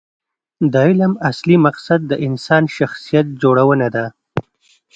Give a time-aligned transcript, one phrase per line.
[0.71, 4.05] د علم اصلي مقصد د انسان شخصیت جوړونه ده.